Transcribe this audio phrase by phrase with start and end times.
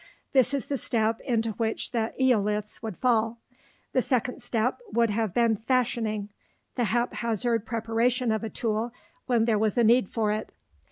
[0.33, 3.37] This is the step into which the "eoliths" would fall.
[3.93, 6.29] The second step would have been fashioning
[6.73, 8.91] the haphazard preparation of a tool
[9.27, 10.49] when there was a need for it.